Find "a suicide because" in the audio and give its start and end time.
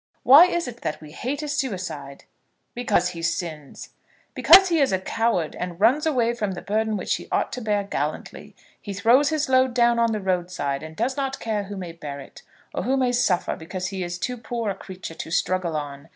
1.43-3.09